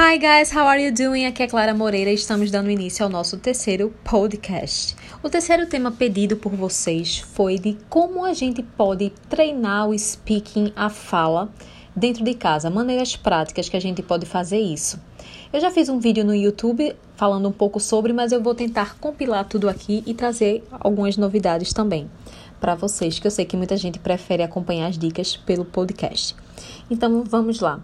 Hi 0.00 0.16
guys, 0.16 0.54
how 0.54 0.68
are 0.68 0.80
you 0.80 0.94
doing? 0.94 1.26
Aqui 1.26 1.42
é 1.42 1.48
Clara 1.48 1.74
Moreira 1.74 2.08
e 2.08 2.14
estamos 2.14 2.52
dando 2.52 2.70
início 2.70 3.04
ao 3.04 3.10
nosso 3.10 3.36
terceiro 3.36 3.92
podcast. 4.04 4.94
O 5.24 5.28
terceiro 5.28 5.66
tema 5.66 5.90
pedido 5.90 6.36
por 6.36 6.54
vocês 6.54 7.18
foi 7.18 7.58
de 7.58 7.76
como 7.88 8.24
a 8.24 8.32
gente 8.32 8.62
pode 8.62 9.10
treinar 9.28 9.88
o 9.88 9.98
speaking, 9.98 10.72
a 10.76 10.88
fala, 10.88 11.52
dentro 11.96 12.22
de 12.22 12.32
casa, 12.34 12.70
maneiras 12.70 13.16
práticas 13.16 13.68
que 13.68 13.76
a 13.76 13.80
gente 13.80 14.00
pode 14.00 14.24
fazer 14.24 14.60
isso. 14.60 15.00
Eu 15.52 15.60
já 15.60 15.68
fiz 15.72 15.88
um 15.88 15.98
vídeo 15.98 16.24
no 16.24 16.32
YouTube 16.32 16.94
falando 17.16 17.48
um 17.48 17.52
pouco 17.52 17.80
sobre, 17.80 18.12
mas 18.12 18.30
eu 18.30 18.40
vou 18.40 18.54
tentar 18.54 18.96
compilar 19.00 19.48
tudo 19.48 19.68
aqui 19.68 20.04
e 20.06 20.14
trazer 20.14 20.62
algumas 20.78 21.16
novidades 21.16 21.72
também 21.72 22.08
para 22.60 22.76
vocês, 22.76 23.18
que 23.18 23.26
eu 23.26 23.32
sei 23.32 23.44
que 23.44 23.56
muita 23.56 23.76
gente 23.76 23.98
prefere 23.98 24.44
acompanhar 24.44 24.86
as 24.86 24.96
dicas 24.96 25.36
pelo 25.36 25.64
podcast. 25.64 26.36
Então 26.88 27.24
vamos 27.24 27.58
lá. 27.58 27.80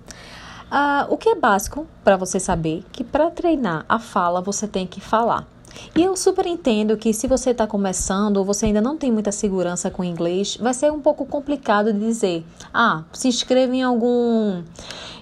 Uh, 0.74 1.06
o 1.08 1.16
que 1.16 1.28
é 1.28 1.36
básico 1.36 1.86
para 2.02 2.16
você 2.16 2.40
saber 2.40 2.84
que 2.90 3.04
para 3.04 3.30
treinar 3.30 3.84
a 3.88 4.00
fala 4.00 4.40
você 4.40 4.66
tem 4.66 4.88
que 4.88 5.00
falar. 5.00 5.46
E 5.94 6.02
eu 6.02 6.16
super 6.16 6.46
entendo 6.46 6.96
que 6.96 7.14
se 7.14 7.28
você 7.28 7.50
está 7.50 7.64
começando 7.64 8.38
ou 8.38 8.44
você 8.44 8.66
ainda 8.66 8.80
não 8.80 8.96
tem 8.96 9.12
muita 9.12 9.30
segurança 9.30 9.88
com 9.88 10.02
inglês, 10.02 10.56
vai 10.56 10.74
ser 10.74 10.90
um 10.90 11.00
pouco 11.00 11.24
complicado 11.26 11.92
de 11.92 12.00
dizer, 12.00 12.44
ah, 12.72 13.04
se 13.12 13.28
inscreva 13.28 13.72
em 13.72 13.84
algum 13.84 14.64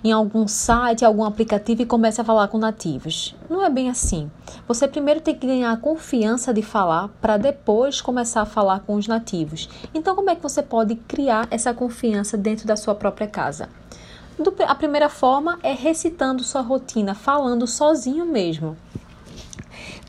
em 0.02 0.10
algum 0.10 0.48
site, 0.48 1.04
algum 1.04 1.22
aplicativo 1.22 1.82
e 1.82 1.86
comece 1.86 2.18
a 2.18 2.24
falar 2.24 2.48
com 2.48 2.56
nativos. 2.56 3.34
Não 3.50 3.62
é 3.62 3.68
bem 3.68 3.90
assim. 3.90 4.30
Você 4.66 4.88
primeiro 4.88 5.20
tem 5.20 5.34
que 5.34 5.46
ganhar 5.46 5.70
a 5.70 5.76
confiança 5.76 6.54
de 6.54 6.62
falar 6.62 7.08
para 7.20 7.36
depois 7.36 8.00
começar 8.00 8.40
a 8.40 8.46
falar 8.46 8.80
com 8.80 8.94
os 8.94 9.06
nativos. 9.06 9.68
Então, 9.92 10.16
como 10.16 10.30
é 10.30 10.34
que 10.34 10.42
você 10.42 10.62
pode 10.62 10.94
criar 10.96 11.46
essa 11.50 11.74
confiança 11.74 12.38
dentro 12.38 12.66
da 12.66 12.74
sua 12.74 12.94
própria 12.94 13.26
casa? 13.26 13.68
A 14.66 14.74
primeira 14.74 15.08
forma 15.08 15.58
é 15.62 15.72
recitando 15.72 16.42
sua 16.42 16.62
rotina, 16.62 17.14
falando 17.14 17.66
sozinho 17.66 18.24
mesmo. 18.24 18.76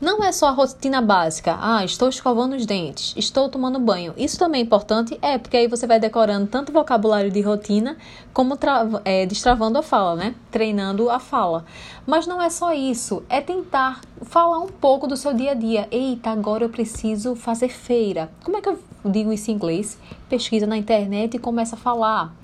Não 0.00 0.22
é 0.24 0.32
só 0.32 0.48
a 0.48 0.50
rotina 0.50 1.00
básica. 1.00 1.56
Ah, 1.60 1.84
estou 1.84 2.08
escovando 2.08 2.56
os 2.56 2.66
dentes, 2.66 3.14
estou 3.16 3.48
tomando 3.48 3.78
banho. 3.78 4.12
Isso 4.16 4.38
também 4.38 4.60
é 4.60 4.64
importante? 4.64 5.16
É, 5.22 5.38
porque 5.38 5.56
aí 5.56 5.68
você 5.68 5.86
vai 5.86 6.00
decorando 6.00 6.46
tanto 6.48 6.72
vocabulário 6.72 7.30
de 7.30 7.40
rotina 7.40 7.96
como 8.32 8.58
é, 9.04 9.24
destravando 9.24 9.78
a 9.78 9.82
fala, 9.82 10.16
né? 10.16 10.34
Treinando 10.50 11.08
a 11.08 11.20
fala. 11.20 11.64
Mas 12.04 12.26
não 12.26 12.42
é 12.42 12.50
só 12.50 12.72
isso. 12.74 13.22
É 13.28 13.40
tentar 13.40 14.00
falar 14.22 14.58
um 14.58 14.68
pouco 14.68 15.06
do 15.06 15.16
seu 15.16 15.32
dia 15.32 15.52
a 15.52 15.54
dia. 15.54 15.86
Eita, 15.90 16.30
agora 16.30 16.64
eu 16.64 16.68
preciso 16.68 17.36
fazer 17.36 17.68
feira. 17.68 18.30
Como 18.42 18.56
é 18.56 18.60
que 18.60 18.68
eu 18.68 18.78
digo 19.04 19.32
isso 19.32 19.50
em 19.50 19.54
inglês? 19.54 19.96
Pesquisa 20.28 20.66
na 20.66 20.76
internet 20.76 21.34
e 21.34 21.38
começa 21.38 21.76
a 21.76 21.78
falar 21.78 22.34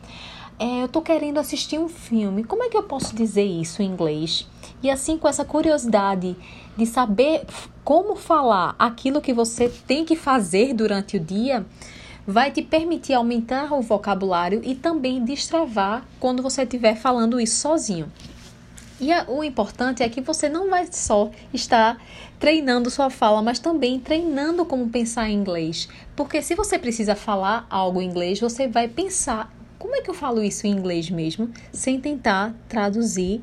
é, 0.61 0.83
eu 0.83 0.89
tô 0.89 1.01
querendo 1.01 1.39
assistir 1.39 1.79
um 1.79 1.89
filme, 1.89 2.45
como 2.45 2.63
é 2.63 2.69
que 2.69 2.77
eu 2.77 2.83
posso 2.83 3.17
dizer 3.17 3.45
isso 3.45 3.81
em 3.81 3.87
inglês? 3.87 4.47
E 4.83 4.91
assim, 4.91 5.17
com 5.17 5.27
essa 5.27 5.43
curiosidade 5.43 6.37
de 6.77 6.85
saber 6.85 7.47
como 7.83 8.15
falar 8.15 8.77
aquilo 8.79 9.23
que 9.23 9.33
você 9.33 9.71
tem 9.87 10.05
que 10.05 10.15
fazer 10.15 10.75
durante 10.75 11.17
o 11.17 11.21
dia, 11.21 11.65
vai 12.27 12.51
te 12.51 12.61
permitir 12.61 13.15
aumentar 13.15 13.73
o 13.73 13.81
vocabulário 13.81 14.61
e 14.63 14.75
também 14.75 15.25
destravar 15.25 16.07
quando 16.21 16.43
você 16.43 16.63
estiver 16.63 16.95
falando 16.95 17.41
isso 17.41 17.57
sozinho. 17.57 18.13
E 19.01 19.11
a, 19.11 19.25
o 19.29 19.43
importante 19.43 20.03
é 20.03 20.11
que 20.11 20.21
você 20.21 20.47
não 20.47 20.69
vai 20.69 20.87
só 20.93 21.31
estar 21.55 21.99
treinando 22.39 22.91
sua 22.91 23.09
fala, 23.09 23.41
mas 23.41 23.59
também 23.59 23.99
treinando 23.99 24.67
como 24.67 24.91
pensar 24.91 25.31
em 25.31 25.37
inglês. 25.37 25.89
Porque 26.15 26.43
se 26.43 26.55
você 26.55 26.79
precisa 26.79 27.17
falar 27.17 27.67
algo 27.71 28.03
em 28.03 28.07
inglês, 28.07 28.39
você 28.39 28.69
vai 28.69 28.87
pensar 28.87 29.51
como 29.81 29.97
é 29.97 30.03
que 30.03 30.11
eu 30.11 30.15
falo 30.15 30.45
isso 30.45 30.67
em 30.67 30.71
inglês 30.71 31.09
mesmo, 31.09 31.51
sem 31.73 31.99
tentar 31.99 32.55
traduzir 32.69 33.41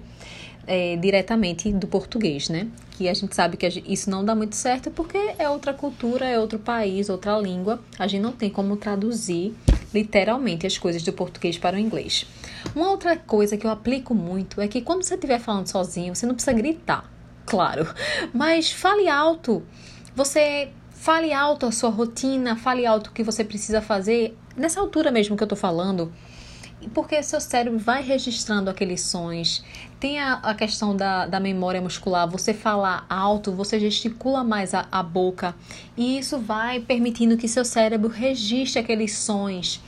é, 0.68 0.96
diretamente 0.96 1.74
do 1.74 1.88
português, 1.88 2.48
né? 2.48 2.68
Que 2.92 3.10
a 3.10 3.14
gente 3.14 3.36
sabe 3.36 3.58
que 3.58 3.68
isso 3.88 4.08
não 4.10 4.24
dá 4.24 4.36
muito 4.36 4.56
certo 4.56 4.92
porque 4.92 5.18
é 5.40 5.50
outra 5.50 5.74
cultura, 5.74 6.28
é 6.28 6.40
outro 6.40 6.60
país, 6.60 7.10
outra 7.10 7.40
língua. 7.40 7.82
A 7.98 8.06
gente 8.06 8.22
não 8.22 8.32
tem 8.32 8.52
como 8.52 8.78
traduzir 8.78 9.56
literalmente 9.92 10.68
as 10.68 10.78
coisas 10.78 11.02
do 11.02 11.12
português 11.12 11.58
para 11.58 11.76
o 11.76 11.80
inglês. 11.80 12.28
Uma 12.76 12.92
outra 12.92 13.18
coisa 13.18 13.58
que 13.58 13.66
eu 13.66 13.72
aplico 13.72 14.14
muito 14.14 14.62
é 14.62 14.68
que 14.68 14.82
quando 14.82 15.02
você 15.02 15.16
estiver 15.16 15.40
falando 15.40 15.68
sozinho, 15.68 16.16
você 16.16 16.28
não 16.28 16.36
precisa 16.36 16.56
gritar, 16.56 17.12
claro, 17.48 17.88
mas 18.32 18.72
fale 18.72 19.10
alto. 19.10 19.64
Você 20.16 20.70
fale 20.92 21.34
alto 21.34 21.66
a 21.66 21.72
sua 21.72 21.90
rotina, 21.90 22.56
fale 22.56 22.86
alto 22.86 23.08
o 23.08 23.12
que 23.12 23.24
você 23.24 23.44
precisa 23.44 23.82
fazer 23.82 24.38
nessa 24.56 24.80
altura 24.80 25.12
mesmo 25.12 25.38
que 25.38 25.44
eu 25.44 25.46
estou 25.46 25.58
falando, 25.58 26.12
porque 26.94 27.22
seu 27.24 27.42
cérebro 27.42 27.80
vai 27.80 28.04
registrando 28.04 28.70
aqueles 28.70 29.02
sons. 29.02 29.64
Tem 30.00 30.20
a, 30.20 30.34
a 30.36 30.54
questão 30.54 30.96
da, 30.96 31.26
da 31.26 31.40
memória 31.40 31.82
muscular, 31.82 32.30
você 32.30 32.54
fala 32.54 33.06
alto, 33.10 33.52
você 33.52 33.80
gesticula 33.80 34.44
mais 34.44 34.74
a, 34.74 34.88
a 34.92 35.02
boca, 35.02 35.56
e 35.96 36.18
isso 36.18 36.38
vai 36.38 36.80
permitindo 36.80 37.38
que 37.38 37.48
seu 37.48 37.66
cérebro 37.66 38.10
registre 38.10 38.80
aqueles 38.80 39.18
sons. 39.18 39.82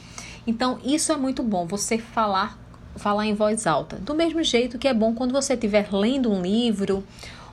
Então, 0.48 0.80
isso 0.84 1.12
é 1.12 1.18
muito 1.18 1.44
bom, 1.44 1.66
você 1.66 1.98
falar 1.98 2.58
falar 2.96 3.26
em 3.26 3.34
voz 3.34 3.66
alta. 3.66 3.96
Do 3.96 4.14
mesmo 4.14 4.44
jeito 4.44 4.78
que 4.78 4.88
é 4.88 4.94
bom 4.94 5.14
quando 5.14 5.32
você 5.32 5.54
estiver 5.54 5.88
lendo 5.92 6.30
um 6.30 6.42
livro 6.42 7.04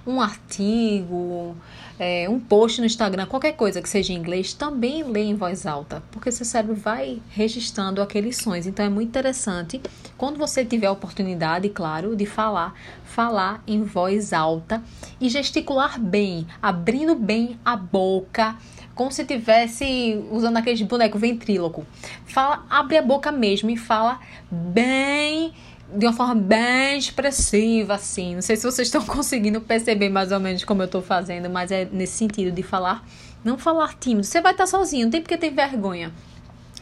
um 0.06 0.20
artigo, 0.20 1.56
é, 1.98 2.28
um 2.28 2.38
post 2.38 2.80
no 2.80 2.86
Instagram, 2.86 3.26
qualquer 3.26 3.52
coisa 3.52 3.82
que 3.82 3.88
seja 3.88 4.12
em 4.12 4.16
inglês, 4.16 4.52
também 4.52 5.02
lê 5.02 5.24
em 5.24 5.34
voz 5.34 5.66
alta, 5.66 6.02
porque 6.12 6.30
seu 6.30 6.46
cérebro 6.46 6.76
vai 6.76 7.20
registrando 7.30 8.00
aqueles 8.00 8.36
sons. 8.36 8.66
Então 8.66 8.84
é 8.84 8.88
muito 8.88 9.08
interessante, 9.08 9.80
quando 10.16 10.38
você 10.38 10.64
tiver 10.64 10.86
a 10.86 10.92
oportunidade, 10.92 11.68
claro, 11.70 12.14
de 12.14 12.24
falar, 12.24 12.74
falar 13.04 13.62
em 13.66 13.82
voz 13.82 14.32
alta 14.32 14.82
e 15.20 15.28
gesticular 15.28 15.98
bem, 15.98 16.46
abrindo 16.62 17.14
bem 17.14 17.58
a 17.64 17.76
boca, 17.76 18.56
como 18.94 19.10
se 19.10 19.22
estivesse 19.22 20.24
usando 20.30 20.56
aqueles 20.56 20.80
bonecos 20.82 21.20
ventríloco. 21.20 21.84
Fala, 22.26 22.64
abre 22.70 22.96
a 22.96 23.02
boca 23.02 23.32
mesmo 23.32 23.68
e 23.70 23.76
fala 23.76 24.20
bem 24.50 25.52
de 25.94 26.06
uma 26.06 26.12
forma 26.12 26.34
bem 26.34 26.98
expressiva, 26.98 27.94
assim. 27.94 28.34
Não 28.34 28.42
sei 28.42 28.56
se 28.56 28.64
vocês 28.64 28.88
estão 28.88 29.04
conseguindo 29.06 29.60
perceber 29.60 30.08
mais 30.08 30.32
ou 30.32 30.40
menos 30.40 30.64
como 30.64 30.82
eu 30.82 30.86
estou 30.86 31.02
fazendo, 31.02 31.48
mas 31.48 31.70
é 31.70 31.84
nesse 31.90 32.14
sentido 32.14 32.52
de 32.54 32.62
falar, 32.62 33.06
não 33.44 33.56
falar 33.56 33.94
tímido. 33.94 34.26
Você 34.26 34.40
vai 34.40 34.52
estar 34.52 34.66
sozinho, 34.66 35.04
não 35.04 35.10
tem 35.10 35.20
porque 35.20 35.36
ter 35.36 35.50
vergonha. 35.50 36.12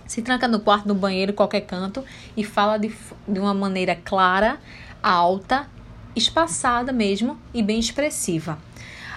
Se 0.06 0.22
tranca 0.22 0.46
no 0.46 0.60
quarto, 0.60 0.86
no 0.86 0.94
banheiro, 0.94 1.32
qualquer 1.32 1.62
canto 1.62 2.04
e 2.36 2.44
fala 2.44 2.76
de, 2.78 2.94
de 3.26 3.40
uma 3.40 3.54
maneira 3.54 3.96
clara, 3.96 4.58
alta, 5.02 5.66
espaçada 6.14 6.92
mesmo 6.92 7.38
e 7.52 7.62
bem 7.62 7.78
expressiva. 7.78 8.58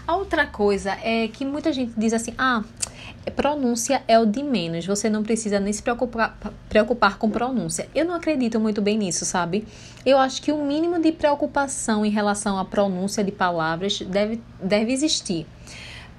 A 0.07 0.15
outra 0.15 0.47
coisa 0.47 0.97
é 1.03 1.27
que 1.27 1.43
muita 1.43 1.73
gente 1.73 1.93
diz 1.97 2.13
assim: 2.13 2.33
ah, 2.37 2.63
pronúncia 3.31 4.03
é 4.07 4.19
o 4.19 4.25
de 4.25 4.43
menos, 4.43 4.85
você 4.85 5.09
não 5.09 5.23
precisa 5.23 5.59
nem 5.59 5.73
se 5.73 5.81
preocupar, 5.81 6.37
preocupar 6.69 7.17
com 7.17 7.29
pronúncia. 7.29 7.89
Eu 7.93 8.05
não 8.05 8.15
acredito 8.15 8.59
muito 8.59 8.81
bem 8.81 8.97
nisso, 8.97 9.25
sabe? 9.25 9.67
Eu 10.05 10.17
acho 10.17 10.41
que 10.41 10.51
o 10.51 10.63
mínimo 10.63 10.99
de 10.99 11.11
preocupação 11.11 12.05
em 12.05 12.09
relação 12.09 12.57
à 12.57 12.65
pronúncia 12.65 13.23
de 13.23 13.31
palavras 13.31 13.99
deve, 14.01 14.41
deve 14.61 14.91
existir. 14.91 15.45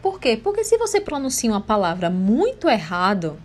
Por 0.03 0.21
quê? 0.21 0.37
Porque 0.37 0.65
se 0.65 0.79
você 0.79 1.01
pronuncia 1.01 1.51
uma 1.51 1.61
palavra 1.61 2.09
muito 2.09 2.69
errado, 2.69 3.39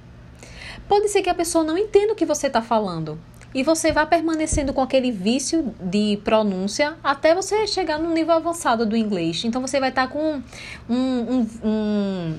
pode 0.88 1.08
ser 1.10 1.22
que 1.22 1.30
a 1.30 1.36
pessoa 1.36 1.64
não 1.64 1.78
entenda 1.78 2.14
o 2.14 2.16
que 2.16 2.26
você 2.26 2.48
está 2.48 2.62
falando. 2.62 3.20
E 3.54 3.62
você 3.62 3.92
vai 3.92 4.06
permanecendo 4.08 4.74
com 4.74 4.82
aquele 4.82 5.12
vício 5.12 5.74
de 5.80 6.20
pronúncia 6.24 6.96
até 7.04 7.36
você 7.36 7.68
chegar 7.68 8.00
no 8.00 8.12
nível 8.12 8.34
avançado 8.34 8.86
do 8.86 8.98
inglês. 8.98 9.44
Então 9.46 9.62
você 9.62 9.80
vai 9.80 9.90
estar 9.90 10.08
tá 10.08 10.14
com 10.14 10.42
um, 10.90 10.96
um, 10.96 11.48
um 11.64 12.36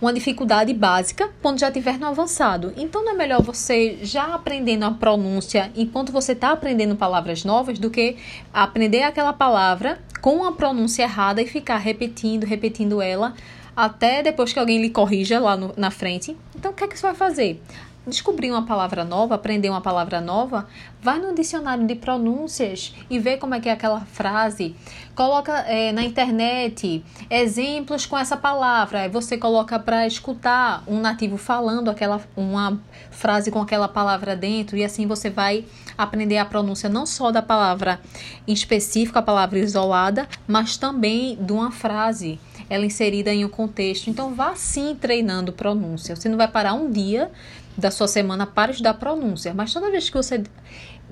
uma 0.00 0.12
dificuldade 0.12 0.72
básica 0.72 1.30
quando 1.42 1.58
já 1.58 1.68
estiver 1.68 1.98
no 1.98 2.06
avançado. 2.06 2.72
Então 2.76 3.04
não 3.04 3.12
é 3.12 3.14
melhor 3.14 3.42
você 3.42 3.98
já 4.02 4.34
aprendendo 4.34 4.84
a 4.84 4.90
pronúncia 4.90 5.72
enquanto 5.76 6.12
você 6.12 6.32
está 6.32 6.50
aprendendo 6.50 6.96
palavras 6.96 7.44
novas 7.44 7.78
do 7.78 7.90
que 7.90 8.16
aprender 8.52 9.02
aquela 9.02 9.32
palavra 9.32 9.98
com 10.20 10.44
a 10.44 10.52
pronúncia 10.52 11.02
errada 11.02 11.42
e 11.42 11.46
ficar 11.46 11.78
repetindo, 11.78 12.44
repetindo 12.44 13.02
ela 13.02 13.34
até 13.76 14.22
depois 14.24 14.52
que 14.52 14.58
alguém 14.58 14.80
lhe 14.80 14.90
corrija 14.90 15.38
lá 15.38 15.56
no, 15.56 15.72
na 15.76 15.90
frente. 15.90 16.36
Então 16.56 16.72
o 16.72 16.74
que 16.74 16.82
é 16.82 16.88
que 16.88 16.98
você 16.98 17.06
vai 17.06 17.14
fazer? 17.14 17.62
Descobrir 18.08 18.50
uma 18.50 18.64
palavra 18.64 19.04
nova, 19.04 19.34
aprender 19.34 19.70
uma 19.70 19.80
palavra 19.80 20.20
nova, 20.20 20.66
vai 21.00 21.18
no 21.18 21.34
dicionário 21.34 21.86
de 21.86 21.94
pronúncias 21.94 22.94
e 23.08 23.18
vê 23.18 23.36
como 23.36 23.54
é 23.54 23.60
que 23.60 23.68
é 23.68 23.72
aquela 23.72 24.00
frase. 24.00 24.74
Coloca 25.14 25.52
é, 25.60 25.92
na 25.92 26.02
internet 26.02 27.04
exemplos 27.30 28.06
com 28.06 28.16
essa 28.16 28.36
palavra. 28.36 29.08
Você 29.08 29.36
coloca 29.36 29.78
para 29.78 30.06
escutar 30.06 30.82
um 30.86 31.00
nativo 31.00 31.36
falando 31.36 31.90
aquela 31.90 32.20
uma 32.36 32.80
frase 33.10 33.50
com 33.50 33.60
aquela 33.60 33.88
palavra 33.88 34.36
dentro 34.36 34.76
e 34.76 34.84
assim 34.84 35.06
você 35.06 35.30
vai 35.30 35.64
aprender 35.96 36.38
a 36.38 36.44
pronúncia 36.44 36.88
não 36.88 37.04
só 37.04 37.30
da 37.30 37.42
palavra 37.42 38.00
em 38.46 38.52
específico, 38.52 39.18
a 39.18 39.22
palavra 39.22 39.58
isolada, 39.58 40.28
mas 40.46 40.76
também 40.76 41.36
de 41.40 41.52
uma 41.52 41.70
frase 41.70 42.38
ela 42.70 42.84
inserida 42.84 43.32
em 43.32 43.44
um 43.44 43.48
contexto. 43.48 44.08
Então 44.10 44.34
vá 44.34 44.54
sim 44.54 44.94
treinando 44.94 45.52
pronúncia. 45.52 46.14
Você 46.14 46.28
não 46.28 46.36
vai 46.36 46.48
parar 46.48 46.74
um 46.74 46.90
dia 46.90 47.30
da 47.78 47.90
sua 47.92 48.08
semana 48.08 48.44
para 48.44 48.72
estudar 48.72 48.94
pronúncia, 48.94 49.54
mas 49.54 49.72
toda 49.72 49.90
vez 49.90 50.10
que 50.10 50.16
você 50.16 50.42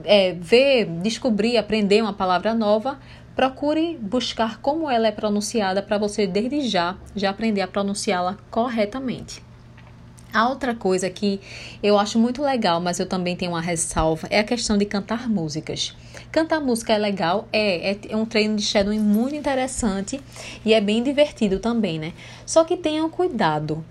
é, 0.05 0.33
ver, 0.33 0.87
descobrir, 1.01 1.57
aprender 1.57 2.03
uma 2.03 2.13
palavra 2.13 2.53
nova, 2.53 2.99
procure 3.37 3.97
buscar 4.01 4.61
como 4.61 4.91
ela 4.91 5.07
é 5.07 5.13
pronunciada 5.13 5.83
para 5.83 5.97
você 5.97 6.27
desde 6.27 6.63
já 6.63 6.97
já 7.15 7.31
aprender 7.31 7.61
a 7.61 7.69
pronunciá-la 7.69 8.37
corretamente. 8.51 9.47
A 10.33 10.49
outra 10.49 10.75
coisa 10.75 11.09
que 11.09 11.41
eu 11.83 11.99
acho 11.99 12.19
muito 12.19 12.43
legal, 12.43 12.81
mas 12.81 12.99
eu 12.99 13.07
também 13.07 13.37
tenho 13.37 13.53
uma 13.53 13.61
ressalva, 13.61 14.27
é 14.31 14.41
a 14.41 14.45
questão 14.45 14.77
de 14.77 14.85
cantar 14.85 15.31
músicas. 15.31 15.97
Cantar 16.31 16.61
música 16.61 16.93
é 16.93 16.99
legal, 16.99 17.49
é, 17.53 17.97
é 18.09 18.17
um 18.17 18.27
treino 18.27 18.57
de 18.57 18.63
shadowing 18.63 18.99
muito 18.99 19.35
interessante 19.35 20.21
e 20.65 20.75
é 20.75 20.81
bem 20.81 21.03
divertido 21.03 21.59
também, 21.59 21.99
né? 21.99 22.13
Só 22.45 22.65
que 22.65 22.77
tenham 22.77 23.09
cuidado. 23.09 23.83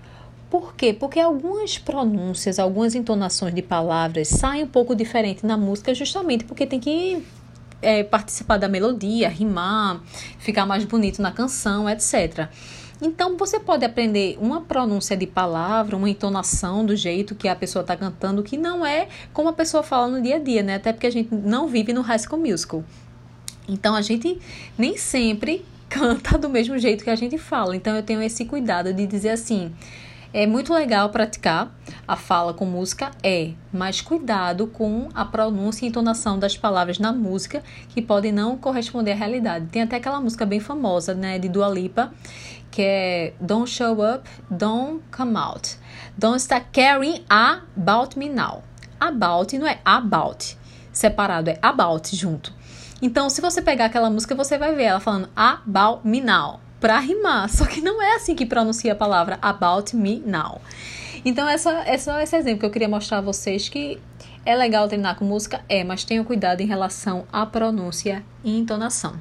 Por 0.50 0.74
quê? 0.74 0.92
Porque 0.92 1.18
algumas 1.18 1.76
pronúncias, 1.76 2.58
algumas 2.58 2.94
entonações 2.94 3.52
de 3.52 3.62
palavras 3.62 4.28
saem 4.28 4.62
um 4.62 4.68
pouco 4.68 4.94
diferente 4.94 5.44
na 5.44 5.56
música, 5.56 5.92
justamente 5.92 6.44
porque 6.44 6.64
tem 6.64 6.78
que 6.78 7.24
é, 7.82 8.04
participar 8.04 8.56
da 8.56 8.68
melodia, 8.68 9.28
rimar, 9.28 10.00
ficar 10.38 10.64
mais 10.64 10.84
bonito 10.84 11.20
na 11.20 11.32
canção, 11.32 11.90
etc. 11.90 12.48
Então, 13.02 13.36
você 13.36 13.60
pode 13.60 13.84
aprender 13.84 14.38
uma 14.40 14.62
pronúncia 14.62 15.16
de 15.16 15.26
palavra, 15.26 15.96
uma 15.96 16.08
entonação 16.08 16.86
do 16.86 16.96
jeito 16.96 17.34
que 17.34 17.46
a 17.46 17.54
pessoa 17.54 17.82
está 17.82 17.96
cantando, 17.96 18.42
que 18.42 18.56
não 18.56 18.86
é 18.86 19.08
como 19.32 19.48
a 19.48 19.52
pessoa 19.52 19.82
fala 19.82 20.08
no 20.08 20.22
dia 20.22 20.36
a 20.36 20.38
dia, 20.38 20.62
né? 20.62 20.76
Até 20.76 20.92
porque 20.92 21.06
a 21.06 21.12
gente 21.12 21.34
não 21.34 21.68
vive 21.68 21.92
no 21.92 22.00
High 22.00 22.20
School 22.20 22.40
Musical. 22.40 22.82
Então, 23.68 23.94
a 23.94 24.00
gente 24.00 24.38
nem 24.78 24.96
sempre 24.96 25.64
canta 25.90 26.38
do 26.38 26.48
mesmo 26.48 26.78
jeito 26.78 27.04
que 27.04 27.10
a 27.10 27.16
gente 27.16 27.36
fala. 27.36 27.76
Então, 27.76 27.94
eu 27.94 28.02
tenho 28.02 28.22
esse 28.22 28.46
cuidado 28.46 28.94
de 28.94 29.06
dizer 29.06 29.30
assim 29.30 29.74
é 30.36 30.46
muito 30.46 30.74
legal 30.74 31.08
praticar 31.08 31.74
a 32.06 32.14
fala 32.14 32.52
com 32.52 32.66
música, 32.66 33.10
é, 33.22 33.52
mas 33.72 34.02
cuidado 34.02 34.66
com 34.66 35.08
a 35.14 35.24
pronúncia 35.24 35.86
e 35.86 35.88
entonação 35.88 36.38
das 36.38 36.54
palavras 36.54 36.98
na 36.98 37.10
música 37.10 37.62
que 37.88 38.02
podem 38.02 38.32
não 38.32 38.58
corresponder 38.58 39.12
à 39.12 39.14
realidade. 39.14 39.68
Tem 39.68 39.80
até 39.80 39.96
aquela 39.96 40.20
música 40.20 40.44
bem 40.44 40.60
famosa, 40.60 41.14
né, 41.14 41.38
de 41.38 41.48
Dua 41.48 41.70
Lipa, 41.70 42.12
que 42.70 42.82
é 42.82 43.32
Don't 43.40 43.70
Show 43.70 43.94
Up, 43.94 44.28
Don't 44.50 45.02
Come 45.10 45.38
Out. 45.38 45.78
Don't 46.18 46.36
Start 46.36 46.66
Caring 46.70 47.24
About 47.30 48.18
Me 48.18 48.28
Now. 48.28 48.62
About 49.00 49.56
não 49.56 49.66
é 49.66 49.80
about, 49.82 50.54
separado, 50.92 51.48
é 51.48 51.58
about 51.62 52.14
junto. 52.14 52.52
Então, 53.00 53.30
se 53.30 53.40
você 53.40 53.62
pegar 53.62 53.86
aquela 53.86 54.10
música, 54.10 54.34
você 54.34 54.58
vai 54.58 54.74
ver 54.74 54.84
ela 54.84 55.00
falando 55.00 55.30
About 55.34 56.06
Me 56.06 56.20
Now 56.20 56.65
para 56.80 56.98
rimar. 56.98 57.48
Só 57.52 57.66
que 57.66 57.80
não 57.80 58.02
é 58.02 58.14
assim 58.14 58.34
que 58.34 58.46
pronuncia 58.46 58.92
a 58.92 58.96
palavra 58.96 59.38
about 59.42 59.94
me 59.94 60.22
now. 60.24 60.60
Então, 61.24 61.48
essa, 61.48 61.70
é 61.86 61.98
só 61.98 62.20
esse 62.20 62.36
exemplo 62.36 62.60
que 62.60 62.66
eu 62.66 62.70
queria 62.70 62.88
mostrar 62.88 63.18
a 63.18 63.20
vocês 63.20 63.68
que 63.68 63.98
é 64.44 64.54
legal 64.54 64.86
treinar 64.86 65.16
com 65.16 65.24
música, 65.24 65.60
é, 65.68 65.82
mas 65.82 66.04
tenham 66.04 66.24
cuidado 66.24 66.60
em 66.60 66.66
relação 66.66 67.26
à 67.32 67.44
pronúncia 67.44 68.24
e 68.44 68.56
entonação. 68.56 69.16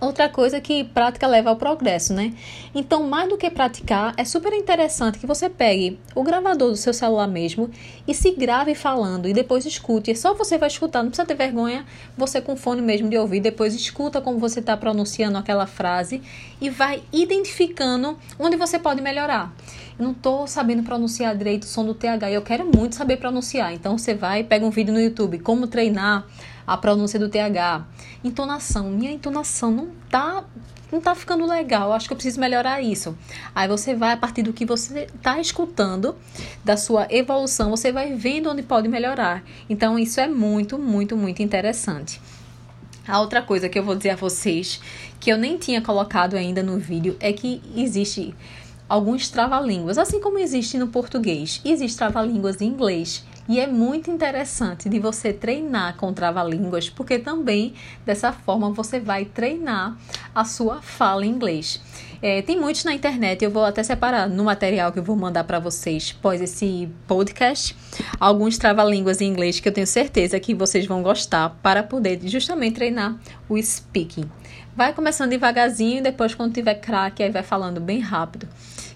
Outra 0.00 0.28
coisa 0.28 0.60
que 0.60 0.84
prática 0.84 1.26
leva 1.26 1.50
ao 1.50 1.56
progresso, 1.56 2.12
né? 2.12 2.34
Então, 2.74 3.04
mais 3.04 3.28
do 3.28 3.38
que 3.38 3.48
praticar, 3.48 4.12
é 4.16 4.24
super 4.24 4.52
interessante 4.52 5.18
que 5.18 5.26
você 5.26 5.48
pegue 5.48 5.98
o 6.14 6.22
gravador 6.22 6.70
do 6.70 6.76
seu 6.76 6.92
celular 6.92 7.28
mesmo 7.28 7.70
e 8.06 8.12
se 8.12 8.32
grave 8.32 8.74
falando 8.74 9.28
e 9.28 9.32
depois 9.32 9.64
escute. 9.64 10.10
É 10.10 10.14
só 10.14 10.34
você 10.34 10.58
vai 10.58 10.68
escutar, 10.68 11.02
não 11.02 11.10
precisa 11.10 11.26
ter 11.26 11.34
vergonha, 11.34 11.86
você 12.16 12.40
com 12.40 12.56
fone 12.56 12.82
mesmo 12.82 13.08
de 13.08 13.16
ouvir, 13.16 13.40
depois 13.40 13.74
escuta 13.74 14.20
como 14.20 14.38
você 14.38 14.60
está 14.60 14.76
pronunciando 14.76 15.38
aquela 15.38 15.66
frase 15.66 16.20
e 16.60 16.68
vai 16.68 17.02
identificando 17.12 18.18
onde 18.38 18.56
você 18.56 18.78
pode 18.78 19.00
melhorar. 19.00 19.54
Eu 19.98 20.06
não 20.06 20.12
estou 20.12 20.46
sabendo 20.46 20.82
pronunciar 20.82 21.36
direito 21.36 21.62
o 21.62 21.66
som 21.66 21.84
do 21.84 21.94
TH 21.94 22.30
e 22.30 22.34
eu 22.34 22.42
quero 22.42 22.64
muito 22.64 22.96
saber 22.96 23.16
pronunciar. 23.16 23.72
Então, 23.72 23.96
você 23.96 24.12
vai, 24.12 24.42
pega 24.42 24.66
um 24.66 24.70
vídeo 24.70 24.92
no 24.92 25.00
YouTube, 25.00 25.38
como 25.38 25.68
treinar 25.68 26.26
a 26.66 26.76
pronúncia 26.76 27.18
do 27.18 27.28
TH. 27.28 27.84
Entonação. 28.22 28.90
Minha 28.90 29.12
entonação 29.12 29.70
não 29.70 29.88
tá 30.10 30.44
não 30.92 31.00
tá 31.00 31.14
ficando 31.14 31.44
legal, 31.44 31.92
acho 31.92 32.06
que 32.06 32.12
eu 32.12 32.16
preciso 32.16 32.38
melhorar 32.40 32.80
isso. 32.80 33.18
Aí 33.52 33.66
você 33.66 33.96
vai, 33.96 34.12
a 34.12 34.16
partir 34.16 34.42
do 34.42 34.52
que 34.52 34.64
você 34.64 35.08
está 35.12 35.40
escutando, 35.40 36.14
da 36.64 36.76
sua 36.76 37.08
evolução, 37.10 37.70
você 37.70 37.90
vai 37.90 38.14
vendo 38.14 38.48
onde 38.48 38.62
pode 38.62 38.86
melhorar. 38.86 39.42
Então, 39.68 39.98
isso 39.98 40.20
é 40.20 40.28
muito, 40.28 40.78
muito, 40.78 41.16
muito 41.16 41.42
interessante. 41.42 42.20
A 43.08 43.20
outra 43.20 43.42
coisa 43.42 43.68
que 43.68 43.78
eu 43.78 43.82
vou 43.82 43.96
dizer 43.96 44.10
a 44.10 44.16
vocês, 44.16 44.80
que 45.18 45.30
eu 45.30 45.36
nem 45.36 45.58
tinha 45.58 45.82
colocado 45.82 46.36
ainda 46.36 46.62
no 46.62 46.78
vídeo, 46.78 47.16
é 47.18 47.32
que 47.32 47.60
existe 47.74 48.32
alguns 48.88 49.28
trava-línguas, 49.28 49.98
assim 49.98 50.20
como 50.20 50.38
existe 50.38 50.78
no 50.78 50.88
português, 50.88 51.60
existe 51.64 51.98
trava-línguas 51.98 52.60
em 52.60 52.68
inglês. 52.68 53.24
E 53.46 53.60
é 53.60 53.66
muito 53.66 54.10
interessante 54.10 54.88
de 54.88 54.98
você 54.98 55.30
treinar 55.30 55.96
com 55.96 56.12
trava-línguas, 56.14 56.88
porque 56.88 57.18
também 57.18 57.74
dessa 58.04 58.32
forma 58.32 58.70
você 58.70 58.98
vai 58.98 59.26
treinar 59.26 59.98
a 60.34 60.44
sua 60.44 60.80
fala 60.80 61.26
em 61.26 61.28
inglês. 61.28 61.80
É, 62.22 62.40
tem 62.40 62.58
muitos 62.58 62.84
na 62.84 62.94
internet, 62.94 63.44
eu 63.44 63.50
vou 63.50 63.62
até 63.62 63.82
separar 63.82 64.26
no 64.30 64.44
material 64.44 64.90
que 64.90 64.98
eu 64.98 65.02
vou 65.02 65.14
mandar 65.14 65.44
para 65.44 65.58
vocês 65.58 66.16
após 66.18 66.40
esse 66.40 66.88
podcast, 67.06 67.76
alguns 68.18 68.56
trava-línguas 68.56 69.20
em 69.20 69.26
inglês 69.26 69.60
que 69.60 69.68
eu 69.68 69.72
tenho 69.72 69.86
certeza 69.86 70.40
que 70.40 70.54
vocês 70.54 70.86
vão 70.86 71.02
gostar 71.02 71.50
para 71.62 71.82
poder 71.82 72.18
justamente 72.26 72.76
treinar 72.76 73.18
o 73.46 73.60
speaking. 73.60 74.24
Vai 74.74 74.94
começando 74.94 75.28
devagarzinho, 75.28 76.02
depois 76.02 76.34
quando 76.34 76.54
tiver 76.54 76.76
craque, 76.76 77.22
aí 77.22 77.30
vai 77.30 77.42
falando 77.42 77.78
bem 77.78 78.00
rápido 78.00 78.48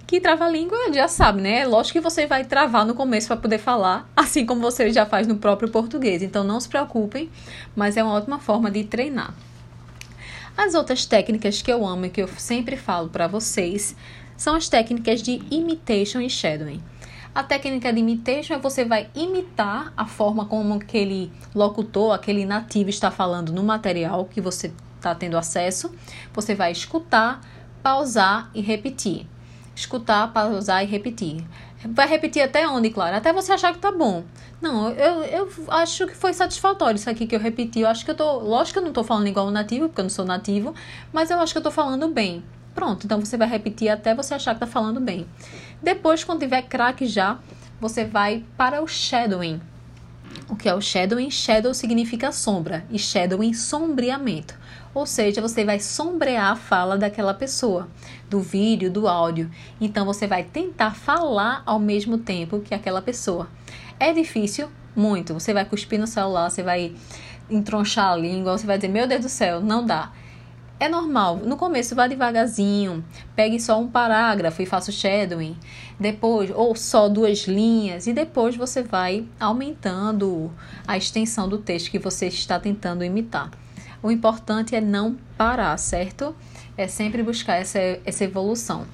que 0.08 0.22
trava-língua 0.22 0.90
já 0.90 1.06
sabe, 1.06 1.42
né? 1.42 1.66
Lógico 1.66 1.98
que 1.98 2.02
você 2.02 2.26
vai 2.26 2.42
travar 2.42 2.86
no 2.86 2.94
começo 2.94 3.26
para 3.26 3.36
poder 3.36 3.58
falar, 3.58 4.10
assim 4.16 4.46
como 4.46 4.58
você 4.58 4.90
já 4.90 5.04
faz 5.04 5.26
no 5.26 5.36
próprio 5.36 5.68
português. 5.68 6.22
Então 6.22 6.42
não 6.42 6.58
se 6.58 6.66
preocupem, 6.66 7.28
mas 7.76 7.94
é 7.94 8.02
uma 8.02 8.14
ótima 8.14 8.38
forma 8.38 8.70
de 8.70 8.84
treinar. 8.84 9.34
As 10.56 10.72
outras 10.72 11.04
técnicas 11.04 11.60
que 11.60 11.70
eu 11.70 11.86
amo 11.86 12.06
e 12.06 12.08
que 12.08 12.22
eu 12.22 12.28
sempre 12.38 12.74
falo 12.74 13.10
para 13.10 13.26
vocês 13.26 13.94
são 14.34 14.54
as 14.54 14.66
técnicas 14.66 15.20
de 15.20 15.42
imitation 15.50 16.22
e 16.22 16.30
shadowing. 16.30 16.82
A 17.34 17.42
técnica 17.42 17.92
de 17.92 18.00
imitation 18.00 18.54
é 18.54 18.58
você 18.58 18.86
vai 18.86 19.10
imitar 19.14 19.92
a 19.94 20.06
forma 20.06 20.46
como 20.46 20.72
aquele 20.72 21.30
locutor, 21.54 22.14
aquele 22.14 22.46
nativo 22.46 22.88
está 22.88 23.10
falando 23.10 23.52
no 23.52 23.62
material 23.62 24.24
que 24.24 24.40
você 24.40 24.72
está 24.96 25.14
tendo 25.14 25.36
acesso. 25.36 25.94
Você 26.32 26.54
vai 26.54 26.72
escutar, 26.72 27.42
pausar 27.82 28.50
e 28.54 28.62
repetir 28.62 29.26
escutar, 29.78 30.32
pausar 30.32 30.82
e 30.82 30.86
repetir. 30.86 31.44
Vai 31.84 32.08
repetir 32.08 32.42
até 32.42 32.68
onde, 32.68 32.90
claro? 32.90 33.16
Até 33.16 33.32
você 33.32 33.52
achar 33.52 33.72
que 33.72 33.78
tá 33.78 33.92
bom. 33.92 34.24
Não, 34.60 34.90
eu, 34.90 35.22
eu 35.22 35.48
acho 35.68 36.08
que 36.08 36.16
foi 36.16 36.32
satisfatório 36.32 36.96
isso 36.96 37.08
aqui 37.08 37.26
que 37.26 37.36
eu 37.36 37.40
repeti. 37.40 37.80
Eu 37.80 37.88
acho 37.88 38.04
que 38.04 38.10
eu 38.10 38.16
tô. 38.16 38.38
Lógico 38.40 38.74
que 38.74 38.78
eu 38.80 38.86
não 38.86 38.92
tô 38.92 39.04
falando 39.04 39.28
igual 39.28 39.46
um 39.46 39.52
nativo, 39.52 39.88
porque 39.88 40.00
eu 40.00 40.04
não 40.04 40.10
sou 40.10 40.24
nativo, 40.24 40.74
mas 41.12 41.30
eu 41.30 41.38
acho 41.38 41.52
que 41.52 41.58
eu 41.58 41.62
tô 41.62 41.70
falando 41.70 42.08
bem. 42.08 42.42
Pronto, 42.74 43.06
então 43.06 43.20
você 43.20 43.36
vai 43.36 43.48
repetir 43.48 43.88
até 43.88 44.14
você 44.14 44.34
achar 44.34 44.54
que 44.54 44.60
tá 44.60 44.66
falando 44.66 45.00
bem. 45.00 45.26
Depois, 45.82 46.24
quando 46.24 46.40
tiver 46.40 46.62
craque 46.62 47.06
já, 47.06 47.38
você 47.80 48.04
vai 48.04 48.44
para 48.56 48.82
o 48.82 48.86
shadowing. 48.86 49.60
O 50.48 50.56
que 50.56 50.68
é 50.68 50.74
o 50.74 50.80
shadowing? 50.80 51.30
Shadow 51.30 51.72
significa 51.72 52.32
sombra 52.32 52.84
e 52.90 52.98
shadowing 52.98 53.54
sombreamento. 53.54 54.54
Ou 54.98 55.06
seja, 55.06 55.40
você 55.40 55.64
vai 55.64 55.78
sombrear 55.78 56.50
a 56.50 56.56
fala 56.56 56.98
daquela 56.98 57.32
pessoa, 57.32 57.86
do 58.28 58.40
vídeo, 58.40 58.90
do 58.90 59.06
áudio. 59.06 59.48
Então 59.80 60.04
você 60.04 60.26
vai 60.26 60.42
tentar 60.42 60.90
falar 60.90 61.62
ao 61.64 61.78
mesmo 61.78 62.18
tempo 62.18 62.58
que 62.58 62.74
aquela 62.74 63.00
pessoa. 63.00 63.48
É 64.00 64.12
difícil? 64.12 64.68
Muito. 64.96 65.32
Você 65.34 65.54
vai 65.54 65.64
cuspir 65.64 66.00
no 66.00 66.06
celular, 66.08 66.50
você 66.50 66.64
vai 66.64 66.96
entronchar 67.48 68.10
a 68.10 68.16
língua, 68.16 68.58
você 68.58 68.66
vai 68.66 68.76
dizer: 68.76 68.88
Meu 68.88 69.06
Deus 69.06 69.22
do 69.22 69.28
céu, 69.28 69.60
não 69.60 69.86
dá. 69.86 70.10
É 70.80 70.88
normal. 70.88 71.36
No 71.36 71.56
começo, 71.56 71.94
vá 71.94 72.08
devagarzinho. 72.08 73.04
Pegue 73.36 73.60
só 73.60 73.80
um 73.80 73.86
parágrafo 73.86 74.62
e 74.62 74.66
faça 74.66 74.90
o 74.90 74.92
shadowing. 74.92 75.56
Depois, 76.00 76.50
ou 76.52 76.74
só 76.74 77.08
duas 77.08 77.46
linhas. 77.46 78.08
E 78.08 78.12
depois 78.12 78.56
você 78.56 78.82
vai 78.82 79.28
aumentando 79.38 80.52
a 80.88 80.96
extensão 80.96 81.48
do 81.48 81.58
texto 81.58 81.88
que 81.88 82.00
você 82.00 82.26
está 82.26 82.58
tentando 82.58 83.04
imitar. 83.04 83.48
O 84.02 84.10
importante 84.10 84.74
é 84.74 84.80
não 84.80 85.16
parar, 85.36 85.76
certo? 85.76 86.34
É 86.76 86.86
sempre 86.86 87.22
buscar 87.22 87.56
essa, 87.56 87.78
essa 88.04 88.24
evolução. 88.24 88.86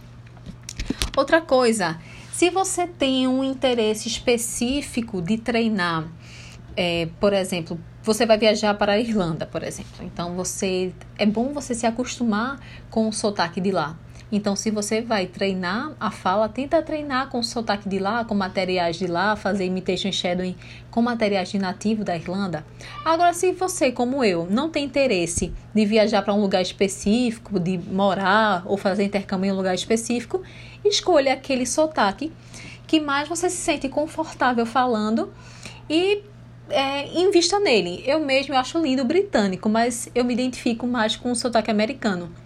Outra 1.16 1.40
coisa, 1.40 1.99
se 2.32 2.50
você 2.50 2.87
tem 2.87 3.28
um 3.28 3.44
interesse 3.44 4.08
específico 4.08 5.23
de 5.23 5.38
treinar, 5.38 6.08
é, 6.76 7.08
por 7.20 7.32
exemplo, 7.32 7.78
você 8.02 8.26
vai 8.26 8.37
viajar 8.37 8.75
para 8.75 8.92
a 8.92 8.99
Irlanda, 8.99 9.46
por 9.46 9.62
exemplo. 9.62 10.04
Então 10.04 10.34
você 10.34 10.92
é 11.16 11.25
bom 11.25 11.52
você 11.52 11.75
se 11.75 11.87
acostumar 11.87 12.61
com 12.90 13.08
o 13.08 13.12
sotaque 13.12 13.61
de 13.61 13.70
lá. 13.70 13.96
Então, 14.37 14.57
se 14.57 14.69
você 14.69 15.00
vai 15.00 15.26
treinar 15.26 15.93
a 16.00 16.11
fala, 16.11 16.49
tenta 16.49 16.83
treinar 16.83 17.29
com 17.29 17.41
sotaque 17.41 17.88
de 17.88 18.00
lá, 18.00 18.25
com 18.25 18.35
materiais 18.35 18.97
de 18.97 19.07
lá, 19.07 19.37
fazer 19.37 19.64
imitation 19.64 20.11
shadowing 20.11 20.57
com 20.91 21.00
materiais 21.00 21.50
de 21.50 21.59
nativo 21.61 22.03
da 22.03 22.17
Irlanda. 22.17 22.67
Agora, 23.05 23.33
se 23.33 23.53
você, 23.53 23.93
como 23.93 24.25
eu, 24.25 24.45
não 24.50 24.69
tem 24.69 24.87
interesse 24.87 25.53
de 25.73 25.87
viajar 25.87 26.21
para 26.23 26.35
um 26.35 26.41
lugar 26.41 26.61
específico, 26.61 27.61
de 27.61 27.79
morar 27.79 28.64
ou 28.67 28.76
fazer 28.76 29.05
intercâmbio 29.05 29.50
em 29.50 29.53
um 29.53 29.57
lugar 29.57 29.76
específico, 29.76 30.43
escolha 30.85 31.35
aquele 31.35 31.64
sotaque 31.64 32.33
que 32.88 32.99
mais 32.99 33.29
você 33.29 33.49
se 33.49 33.59
sente 33.59 33.88
confortável 33.88 34.67
falando 34.67 35.33
e 35.88 36.25
é, 36.71 37.07
invista 37.21 37.61
nele. 37.61 38.03
Eu 38.05 38.19
mesmo 38.19 38.53
eu 38.53 38.59
acho 38.59 38.83
lindo 38.83 39.03
o 39.03 39.07
britânico, 39.07 39.69
mas 39.69 40.09
eu 40.12 40.25
me 40.25 40.35
identifico 40.35 40.88
mais 40.88 41.14
com 41.14 41.31
o 41.31 41.37
sotaque 41.37 41.71
americano. 41.71 42.43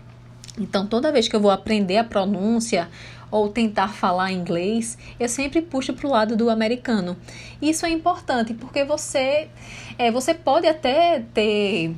Então, 0.58 0.86
toda 0.86 1.12
vez 1.12 1.28
que 1.28 1.36
eu 1.36 1.40
vou 1.40 1.50
aprender 1.50 1.96
a 1.96 2.04
pronúncia 2.04 2.88
ou 3.30 3.48
tentar 3.48 3.88
falar 3.88 4.32
inglês, 4.32 4.96
eu 5.20 5.28
sempre 5.28 5.60
puxo 5.62 5.92
para 5.92 6.06
o 6.06 6.10
lado 6.10 6.36
do 6.36 6.50
americano. 6.50 7.16
Isso 7.60 7.84
é 7.86 7.90
importante 7.90 8.54
porque 8.54 8.84
você, 8.84 9.48
é, 9.98 10.10
você 10.10 10.34
pode 10.34 10.66
até 10.66 11.22
ter 11.32 11.94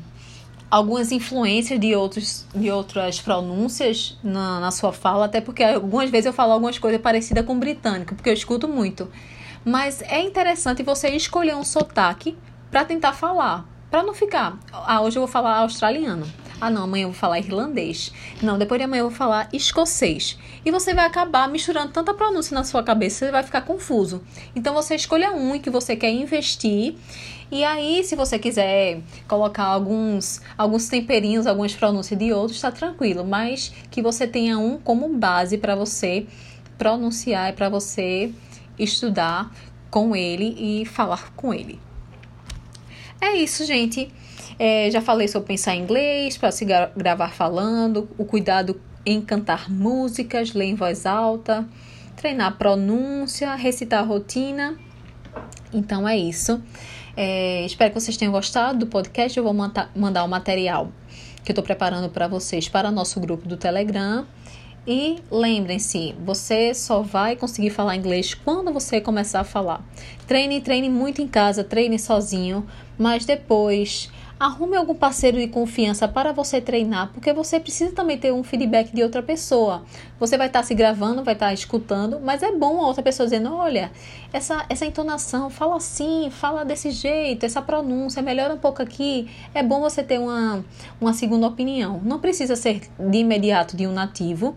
algumas 0.71 1.11
influências 1.11 1.81
de, 1.81 1.95
outros, 1.95 2.47
de 2.55 2.71
outras 2.71 3.21
pronúncias 3.21 4.17
na, 4.23 4.61
na 4.61 4.71
sua 4.71 4.93
fala, 4.93 5.25
até 5.25 5.41
porque 5.41 5.65
algumas 5.65 6.11
vezes 6.11 6.27
eu 6.27 6.33
falo 6.33 6.53
algumas 6.53 6.79
coisas 6.79 7.01
parecidas 7.01 7.45
com 7.45 7.59
britânico, 7.59 8.15
porque 8.15 8.31
eu 8.31 8.35
escuto 8.35 8.69
muito. 8.69 9.11
Mas 9.65 10.01
é 10.03 10.21
interessante 10.21 10.83
você 10.83 11.09
escolher 11.11 11.57
um 11.57 11.65
sotaque 11.65 12.37
para 12.71 12.85
tentar 12.85 13.13
falar, 13.13 13.67
para 13.91 14.03
não 14.03 14.15
ficar, 14.15 14.59
ah, 14.73 15.01
hoje 15.03 15.19
eu 15.19 15.23
vou 15.23 15.29
falar 15.29 15.59
australiano. 15.59 16.25
Ah, 16.61 16.69
não, 16.69 16.83
amanhã 16.83 17.05
eu 17.05 17.09
vou 17.09 17.19
falar 17.19 17.39
irlandês. 17.39 18.13
Não, 18.43 18.59
depois 18.59 18.79
de 18.79 18.85
amanhã 18.85 19.01
eu 19.01 19.09
vou 19.09 19.17
falar 19.17 19.49
escocês. 19.51 20.39
E 20.63 20.71
você 20.71 20.93
vai 20.93 21.07
acabar 21.07 21.49
misturando 21.49 21.91
tanta 21.91 22.13
pronúncia 22.13 22.55
na 22.55 22.65
sua 22.65 22.83
cabeça, 22.83 23.25
você 23.25 23.33
vai 23.33 23.43
ficar 23.43 23.63
confuso. 23.63 24.23
Então 24.55 24.75
você 24.75 24.95
escolha 24.95 25.33
um 25.33 25.59
que 25.59 25.71
você 25.71 25.97
quer 25.97 26.11
investir. 26.11 26.97
E 27.51 27.65
aí, 27.65 28.05
se 28.05 28.15
você 28.15 28.39
quiser 28.39 29.01
colocar 29.27 29.65
alguns, 29.65 30.43
alguns 30.57 30.89
temperinhos, 30.89 31.47
algumas 31.47 31.75
pronúncias 31.75 32.19
de 32.19 32.31
outros, 32.31 32.57
está 32.57 32.71
tranquilo. 32.71 33.25
Mas 33.25 33.73
que 33.91 34.03
você 34.03 34.27
tenha 34.27 34.59
um 34.59 34.79
como 34.79 35.09
base 35.09 35.57
para 35.57 35.75
você 35.75 36.27
pronunciar 36.77 37.51
e 37.51 37.53
para 37.55 37.71
você 37.71 38.33
estudar 38.79 39.51
com 39.91 40.15
ele 40.15 40.55
e 40.59 40.85
falar 40.85 41.33
com 41.35 41.55
ele. 41.55 41.81
É 43.21 43.37
isso, 43.37 43.65
gente. 43.65 44.11
É, 44.59 44.91
já 44.91 45.01
falei 45.01 45.29
sobre 45.29 45.49
pensar 45.49 45.75
em 45.75 45.83
inglês, 45.83 46.37
para 46.37 46.51
se 46.51 46.65
gra 46.65 46.93
gravar 46.97 47.31
falando, 47.31 48.09
o 48.19 48.25
cuidado 48.25 48.81
em 49.05 49.21
cantar 49.21 49.71
músicas, 49.71 50.53
ler 50.53 50.67
em 50.67 50.75
voz 50.75 51.07
alta, 51.07 51.67
treinar 52.17 52.57
pronúncia, 52.59 53.55
recitar 53.55 54.07
rotina. 54.07 54.77
Então 55.73 56.09
é 56.09 56.17
isso. 56.17 56.61
É, 57.17 57.65
espero 57.65 57.93
que 57.93 58.01
vocês 58.01 58.17
tenham 58.17 58.33
gostado 58.33 58.81
do 58.81 58.87
podcast. 58.87 59.37
Eu 59.37 59.45
vou 59.45 59.55
mandar 59.55 60.25
o 60.25 60.29
material 60.29 60.93
que 61.45 61.51
eu 61.51 61.53
estou 61.53 61.65
preparando 61.65 62.09
para 62.11 62.29
vocês 62.29 62.69
para 62.69 62.91
nosso 62.91 63.21
grupo 63.21 63.49
do 63.49 63.57
Telegram. 63.57 64.27
E 64.87 65.19
lembrem-se, 65.31 66.15
você 66.25 66.73
só 66.75 67.03
vai 67.03 67.37
conseguir 67.37 67.71
falar 67.71 67.97
inglês 67.97 68.35
quando 68.35 68.73
você 68.73 69.01
começar 69.01 69.41
a 69.41 69.45
falar. 69.45 69.85
Treine, 70.27 70.61
treine 70.61 70.89
muito 70.89 71.21
em 71.21 71.29
casa, 71.29 71.63
treine 71.63 71.99
sozinho, 71.99 72.67
mas 73.01 73.25
depois 73.25 74.11
arrume 74.39 74.77
algum 74.77 74.95
parceiro 74.95 75.39
de 75.39 75.49
confiança 75.49 76.07
para 76.07 76.33
você 76.33 76.61
treinar, 76.61 77.11
porque 77.13 77.33
você 77.33 77.59
precisa 77.59 77.95
também 77.95 78.19
ter 78.19 78.31
um 78.31 78.43
feedback 78.43 78.95
de 78.95 79.03
outra 79.03 79.23
pessoa. 79.23 79.85
Você 80.19 80.37
vai 80.37 80.49
estar 80.49 80.63
se 80.63 80.75
gravando, 80.75 81.25
vai 81.25 81.33
estar 81.33 81.53
escutando, 81.55 82.21
mas 82.21 82.43
é 82.43 82.53
bom 82.53 82.79
a 82.81 82.87
outra 82.87 83.03
pessoa 83.03 83.27
dizendo: 83.27 83.55
olha, 83.55 83.91
essa, 84.35 84.67
essa 84.69 84.85
entonação, 84.85 85.49
fala 85.49 85.77
assim, 85.77 86.29
fala 86.31 86.63
desse 86.63 86.91
jeito, 86.91 87.45
essa 87.45 87.63
pronúncia, 87.63 88.23
melhora 88.23 88.53
um 88.53 88.59
pouco 88.59 88.83
aqui. 88.83 89.31
É 89.55 89.63
bom 89.63 89.81
você 89.81 90.03
ter 90.03 90.19
uma, 90.19 90.63
uma 91.01 91.15
segunda 91.15 91.47
opinião. 91.47 92.01
Não 92.05 92.19
precisa 92.19 92.55
ser 92.55 92.83
de 92.99 93.19
imediato 93.19 93.77
de 93.77 93.87
um 93.87 93.93
nativo 93.93 94.57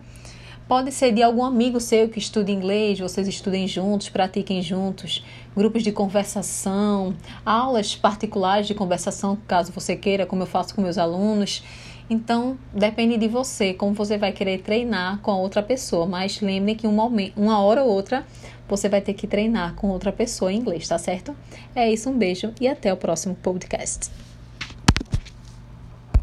Pode 0.67 0.93
ser 0.93 1.12
de 1.12 1.22
algum 1.22 1.43
amigo 1.43 1.79
seu 1.79 2.08
que 2.08 2.17
estuda 2.17 2.50
inglês, 2.50 2.98
vocês 2.98 3.27
estudem 3.27 3.67
juntos, 3.67 4.08
pratiquem 4.08 4.62
juntos, 4.62 5.24
grupos 5.55 5.84
de 5.84 5.91
conversação, 5.91 7.13
aulas 7.46 7.96
particulares 7.96 8.65
de 8.65 8.74
conversação, 8.74 9.38
caso 9.46 9.74
você 9.74 9.93
queira, 9.96 10.25
como 10.25 10.43
eu 10.43 10.48
faço 10.48 10.74
com 10.74 10.82
meus 10.82 10.98
alunos. 10.98 11.63
Então, 12.10 12.58
depende 12.74 13.17
de 13.17 13.27
você, 13.27 13.74
como 13.74 13.93
você 13.93 14.17
vai 14.17 14.32
querer 14.32 14.62
treinar 14.62 15.20
com 15.20 15.32
a 15.32 15.36
outra 15.36 15.62
pessoa. 15.62 16.05
Mas 16.05 16.39
lembre 16.39 16.75
que 16.75 16.88
um 16.88 16.93
momento, 16.93 17.34
uma 17.38 17.60
hora 17.60 17.84
ou 17.84 17.89
outra 17.89 18.25
você 18.67 18.88
vai 18.88 19.01
ter 19.01 19.13
que 19.13 19.27
treinar 19.27 19.75
com 19.75 19.89
outra 19.89 20.13
pessoa 20.13 20.51
em 20.51 20.58
inglês, 20.58 20.88
tá 20.88 20.98
certo? 20.98 21.36
É 21.75 21.91
isso, 21.91 22.10
um 22.10 22.17
beijo 22.17 22.53
e 22.60 22.67
até 22.70 22.91
o 22.91 22.98
próximo 22.98 23.36
podcast. 23.36 24.10